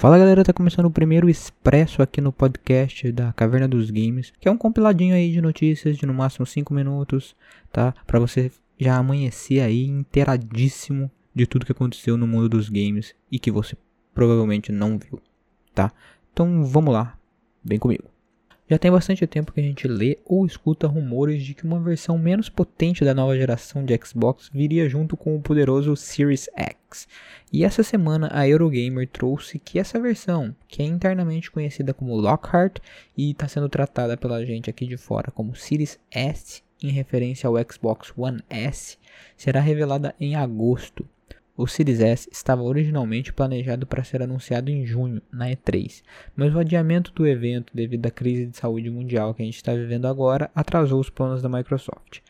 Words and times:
Fala 0.00 0.16
galera, 0.16 0.42
tá 0.42 0.50
começando 0.50 0.86
o 0.86 0.90
primeiro 0.90 1.28
expresso 1.28 2.00
aqui 2.00 2.22
no 2.22 2.32
podcast 2.32 3.12
da 3.12 3.34
Caverna 3.34 3.68
dos 3.68 3.90
Games, 3.90 4.32
que 4.40 4.48
é 4.48 4.50
um 4.50 4.56
compiladinho 4.56 5.14
aí 5.14 5.30
de 5.30 5.42
notícias 5.42 5.98
de 5.98 6.06
no 6.06 6.14
máximo 6.14 6.46
5 6.46 6.72
minutos, 6.72 7.36
tá? 7.70 7.92
Para 8.06 8.18
você 8.18 8.50
já 8.78 8.96
amanhecer 8.96 9.60
aí 9.60 9.84
inteiradíssimo 9.84 11.10
de 11.34 11.46
tudo 11.46 11.66
que 11.66 11.72
aconteceu 11.72 12.16
no 12.16 12.26
mundo 12.26 12.48
dos 12.48 12.70
games 12.70 13.14
e 13.30 13.38
que 13.38 13.50
você 13.50 13.76
provavelmente 14.14 14.72
não 14.72 14.98
viu, 14.98 15.20
tá? 15.74 15.92
Então 16.32 16.64
vamos 16.64 16.94
lá, 16.94 17.18
vem 17.62 17.78
comigo. 17.78 18.04
Já 18.70 18.78
tem 18.78 18.88
bastante 18.88 19.26
tempo 19.26 19.50
que 19.50 19.58
a 19.58 19.64
gente 19.64 19.88
lê 19.88 20.16
ou 20.24 20.46
escuta 20.46 20.86
rumores 20.86 21.42
de 21.42 21.54
que 21.54 21.64
uma 21.64 21.80
versão 21.80 22.16
menos 22.16 22.48
potente 22.48 23.04
da 23.04 23.12
nova 23.12 23.36
geração 23.36 23.84
de 23.84 23.98
Xbox 24.00 24.48
viria 24.54 24.88
junto 24.88 25.16
com 25.16 25.34
o 25.34 25.42
poderoso 25.42 25.96
Series 25.96 26.48
X. 26.54 27.08
E 27.52 27.64
essa 27.64 27.82
semana 27.82 28.30
a 28.32 28.46
Eurogamer 28.46 29.08
trouxe 29.08 29.58
que 29.58 29.76
essa 29.76 29.98
versão, 29.98 30.54
que 30.68 30.82
é 30.82 30.86
internamente 30.86 31.50
conhecida 31.50 31.92
como 31.92 32.14
Lockhart 32.14 32.78
e 33.16 33.32
está 33.32 33.48
sendo 33.48 33.68
tratada 33.68 34.16
pela 34.16 34.46
gente 34.46 34.70
aqui 34.70 34.86
de 34.86 34.96
fora 34.96 35.32
como 35.32 35.56
Series 35.56 35.98
S, 36.08 36.62
em 36.80 36.92
referência 36.92 37.48
ao 37.48 37.56
Xbox 37.68 38.12
One 38.16 38.40
S, 38.48 38.96
será 39.36 39.58
revelada 39.58 40.14
em 40.20 40.36
agosto. 40.36 41.04
O 41.62 41.66
Series 41.66 42.00
S 42.00 42.26
estava 42.32 42.62
originalmente 42.62 43.34
planejado 43.34 43.86
para 43.86 44.02
ser 44.02 44.22
anunciado 44.22 44.70
em 44.70 44.86
junho, 44.86 45.20
na 45.30 45.50
E3, 45.50 46.02
mas 46.34 46.54
o 46.54 46.58
adiamento 46.58 47.12
do 47.12 47.26
evento 47.26 47.76
devido 47.76 48.06
à 48.06 48.10
crise 48.10 48.46
de 48.46 48.56
saúde 48.56 48.88
mundial 48.88 49.34
que 49.34 49.42
a 49.42 49.44
gente 49.44 49.56
está 49.56 49.74
vivendo 49.74 50.06
agora 50.06 50.50
atrasou 50.54 50.98
os 50.98 51.10
planos 51.10 51.42
da 51.42 51.50
Microsoft. 51.50 52.20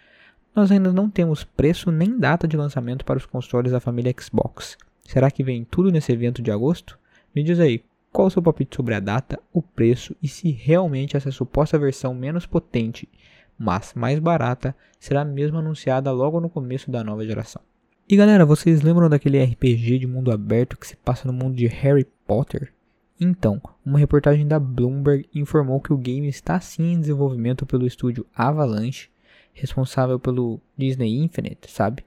Nós 0.52 0.72
ainda 0.72 0.92
não 0.92 1.08
temos 1.08 1.44
preço 1.44 1.92
nem 1.92 2.18
data 2.18 2.48
de 2.48 2.56
lançamento 2.56 3.04
para 3.04 3.18
os 3.18 3.24
consoles 3.24 3.70
da 3.70 3.78
família 3.78 4.12
Xbox. 4.20 4.76
Será 5.04 5.30
que 5.30 5.44
vem 5.44 5.62
tudo 5.62 5.92
nesse 5.92 6.10
evento 6.10 6.42
de 6.42 6.50
agosto? 6.50 6.98
Me 7.32 7.44
diz 7.44 7.60
aí, 7.60 7.84
qual 8.10 8.26
o 8.26 8.30
seu 8.32 8.42
palpite 8.42 8.74
sobre 8.74 8.96
a 8.96 9.00
data, 9.00 9.38
o 9.52 9.62
preço 9.62 10.12
e 10.20 10.26
se 10.26 10.50
realmente 10.50 11.16
essa 11.16 11.30
suposta 11.30 11.78
versão 11.78 12.12
menos 12.12 12.46
potente, 12.46 13.09
mas 13.56 13.94
mais 13.94 14.18
barata, 14.18 14.74
será 14.98 15.24
mesmo 15.24 15.59
anunciada 15.59 16.10
logo 16.10 16.40
no 16.40 16.50
começo 16.50 16.90
da 16.90 17.04
nova 17.04 17.24
geração? 17.24 17.62
E 18.10 18.16
galera, 18.16 18.44
vocês 18.44 18.82
lembram 18.82 19.08
daquele 19.08 19.40
RPG 19.40 20.00
de 20.00 20.06
mundo 20.08 20.32
aberto 20.32 20.76
que 20.76 20.84
se 20.84 20.96
passa 20.96 21.28
no 21.28 21.32
mundo 21.32 21.54
de 21.54 21.68
Harry 21.68 22.04
Potter? 22.26 22.72
Então, 23.20 23.62
uma 23.86 24.00
reportagem 24.00 24.48
da 24.48 24.58
Bloomberg 24.58 25.28
informou 25.32 25.80
que 25.80 25.92
o 25.92 25.96
game 25.96 26.26
está 26.26 26.58
sim 26.58 26.94
em 26.94 26.98
desenvolvimento 26.98 27.64
pelo 27.64 27.86
estúdio 27.86 28.26
Avalanche, 28.34 29.08
responsável 29.52 30.18
pelo 30.18 30.60
Disney 30.76 31.22
Infinite, 31.22 31.70
sabe? 31.70 32.04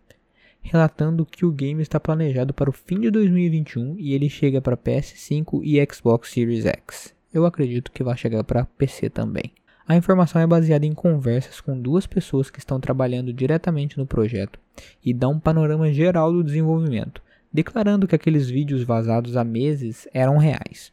Relatando 0.61 1.25
que 1.25 1.45
o 1.45 1.51
game 1.53 1.81
está 1.81 2.01
planejado 2.01 2.53
para 2.53 2.69
o 2.69 2.73
fim 2.73 2.99
de 2.99 3.09
2021 3.09 3.95
e 3.97 4.13
ele 4.13 4.29
chega 4.29 4.59
para 4.59 4.75
PS5 4.75 5.61
e 5.63 5.87
Xbox 5.89 6.31
Series 6.31 6.65
X. 6.65 7.15
Eu 7.33 7.45
acredito 7.45 7.93
que 7.93 8.03
vai 8.03 8.17
chegar 8.17 8.43
para 8.43 8.65
PC 8.65 9.09
também. 9.09 9.53
A 9.87 9.95
informação 9.95 10.41
é 10.41 10.45
baseada 10.45 10.85
em 10.85 10.93
conversas 10.93 11.61
com 11.61 11.79
duas 11.79 12.05
pessoas 12.05 12.51
que 12.51 12.59
estão 12.59 12.77
trabalhando 12.77 13.31
diretamente 13.31 13.97
no 13.97 14.05
projeto 14.05 14.59
e 15.03 15.13
dá 15.13 15.27
um 15.27 15.39
panorama 15.39 15.91
geral 15.91 16.31
do 16.31 16.43
desenvolvimento, 16.43 17.21
declarando 17.51 18.07
que 18.07 18.15
aqueles 18.15 18.49
vídeos 18.49 18.83
vazados 18.83 19.37
há 19.37 19.43
meses 19.43 20.07
eram 20.13 20.37
reais. 20.37 20.91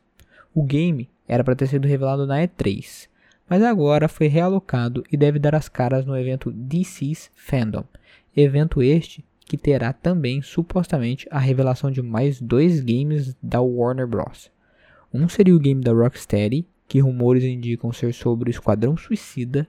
O 0.55 0.63
game 0.63 1.09
era 1.27 1.45
para 1.45 1.55
ter 1.55 1.67
sido 1.67 1.87
revelado 1.87 2.27
na 2.27 2.39
E3, 2.39 3.09
mas 3.49 3.63
agora 3.63 4.09
foi 4.09 4.27
realocado 4.27 5.05
e 5.11 5.17
deve 5.17 5.39
dar 5.39 5.55
as 5.55 5.69
caras 5.69 6.05
no 6.05 6.17
evento 6.17 6.53
DC's 6.53 7.31
Fandom, 7.35 7.85
evento 8.37 8.83
este 8.83 9.25
que 9.45 9.57
terá 9.57 9.93
também 9.93 10.41
supostamente 10.43 11.27
a 11.31 11.39
revelação 11.39 11.91
de 11.91 12.01
mais 12.01 12.41
dois 12.41 12.81
games 12.81 13.37
da 13.43 13.61
Warner 13.61 14.07
Bros. 14.07 14.51
Um 15.13 15.29
seria 15.29 15.57
o 15.57 15.59
game 15.59 15.83
da 15.83 15.93
Rocksteady 15.93 16.65
que 16.87 17.01
rumores 17.01 17.45
indicam 17.45 17.93
ser 17.93 18.13
sobre 18.13 18.49
o 18.49 18.53
Esquadrão 18.53 18.97
Suicida, 18.97 19.67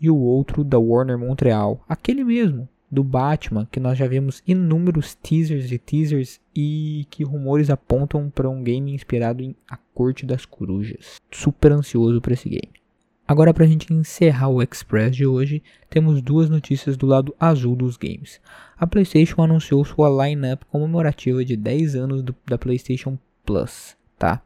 e 0.00 0.10
o 0.10 0.16
outro 0.16 0.62
da 0.62 0.78
Warner 0.78 1.18
Montreal, 1.18 1.82
aquele 1.88 2.24
mesmo, 2.24 2.68
do 2.90 3.02
Batman, 3.02 3.66
que 3.70 3.80
nós 3.80 3.98
já 3.98 4.06
vimos 4.06 4.42
inúmeros 4.46 5.14
teasers 5.14 5.72
e 5.72 5.78
teasers 5.78 6.40
e 6.54 7.06
que 7.10 7.24
rumores 7.24 7.70
apontam 7.70 8.30
para 8.30 8.48
um 8.48 8.62
game 8.62 8.92
inspirado 8.92 9.42
em 9.42 9.54
A 9.68 9.76
Corte 9.94 10.24
das 10.24 10.44
Corujas. 10.44 11.20
Super 11.30 11.72
ansioso 11.72 12.20
para 12.20 12.34
esse 12.34 12.48
game. 12.48 12.72
Agora, 13.28 13.52
para 13.52 13.64
a 13.64 13.66
gente 13.66 13.92
encerrar 13.92 14.48
o 14.48 14.62
Express 14.62 15.16
de 15.16 15.26
hoje, 15.26 15.60
temos 15.90 16.22
duas 16.22 16.48
notícias 16.48 16.96
do 16.96 17.06
lado 17.06 17.34
azul 17.40 17.74
dos 17.74 17.96
games. 17.96 18.40
A 18.78 18.86
PlayStation 18.86 19.42
anunciou 19.42 19.84
sua 19.84 20.08
lineup 20.24 20.62
comemorativa 20.70 21.44
de 21.44 21.56
10 21.56 21.96
anos 21.96 22.22
do, 22.22 22.36
da 22.46 22.56
PlayStation 22.56 23.18
Plus, 23.44 23.96
tá? 24.16 24.40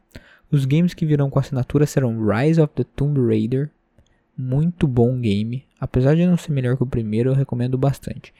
Os 0.51 0.65
games 0.65 0.95
que 0.95 1.05
virão 1.05 1.29
com 1.29 1.37
assinatura 1.37 1.85
serão 1.85 2.25
Rise 2.25 2.59
of 2.59 2.73
the 2.73 2.83
Tomb 2.83 3.19
Raider, 3.23 3.69
muito 4.41 4.87
bom 4.87 5.19
game, 5.19 5.63
apesar 5.79 6.15
de 6.15 6.25
não 6.25 6.35
ser 6.35 6.51
melhor 6.51 6.75
que 6.75 6.83
o 6.83 6.87
primeiro, 6.87 7.29
eu 7.29 7.35
recomendo 7.35 7.77
bastante. 7.77 8.33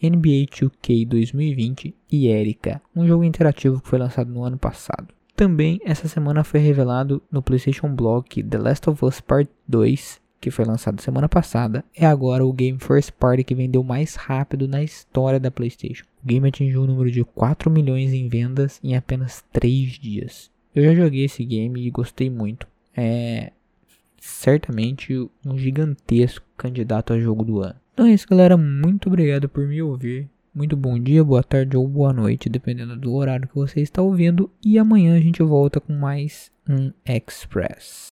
NBA 0.00 0.46
2K 0.46 1.06
2020 1.06 1.94
e 2.10 2.28
Erika, 2.28 2.80
um 2.94 3.06
jogo 3.06 3.24
interativo 3.24 3.80
que 3.80 3.88
foi 3.88 3.98
lançado 3.98 4.30
no 4.30 4.44
ano 4.44 4.56
passado. 4.56 5.08
Também 5.34 5.80
essa 5.84 6.08
semana 6.08 6.44
foi 6.44 6.60
revelado 6.60 7.22
no 7.30 7.42
PlayStation 7.42 7.94
Blog 7.94 8.42
The 8.42 8.58
Last 8.58 8.88
of 8.90 9.04
Us 9.04 9.20
Part 9.20 9.50
2, 9.66 10.20
que 10.40 10.50
foi 10.50 10.64
lançado 10.64 11.02
semana 11.02 11.28
passada, 11.28 11.84
é 11.96 12.06
agora 12.06 12.46
o 12.46 12.52
game 12.52 12.78
first 12.78 13.10
party 13.12 13.42
que 13.42 13.54
vendeu 13.54 13.82
mais 13.82 14.14
rápido 14.14 14.68
na 14.68 14.82
história 14.82 15.40
da 15.40 15.50
PlayStation. 15.50 16.04
O 16.22 16.26
game 16.26 16.48
atingiu 16.48 16.82
o 16.82 16.86
número 16.86 17.10
de 17.10 17.24
4 17.24 17.70
milhões 17.70 18.12
em 18.12 18.28
vendas 18.28 18.80
em 18.82 18.96
apenas 18.96 19.44
3 19.52 19.90
dias. 19.98 20.50
Eu 20.74 20.84
já 20.84 20.94
joguei 20.94 21.24
esse 21.24 21.44
game 21.44 21.84
e 21.84 21.90
gostei 21.90 22.30
muito. 22.30 22.68
É 22.96 23.52
certamente 24.20 25.14
um 25.44 25.56
gigantesco 25.56 26.44
candidato 26.56 27.12
a 27.12 27.20
jogo 27.20 27.44
do 27.44 27.60
ano. 27.60 27.76
Então 27.94 28.06
é 28.06 28.12
isso, 28.12 28.28
galera. 28.28 28.56
Muito 28.56 29.08
obrigado 29.08 29.48
por 29.48 29.66
me 29.66 29.82
ouvir. 29.82 30.28
Muito 30.54 30.76
bom 30.76 30.98
dia, 30.98 31.22
boa 31.22 31.42
tarde 31.42 31.76
ou 31.76 31.86
boa 31.86 32.12
noite, 32.12 32.48
dependendo 32.48 32.96
do 32.96 33.14
horário 33.14 33.48
que 33.48 33.54
você 33.54 33.80
está 33.80 34.02
ouvindo. 34.02 34.50
E 34.64 34.78
amanhã 34.78 35.16
a 35.16 35.20
gente 35.20 35.42
volta 35.42 35.80
com 35.80 35.92
mais 35.92 36.50
um 36.68 36.92
Express. 37.04 38.06